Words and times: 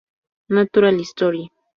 Natural 0.49 0.97
History". 0.99 1.51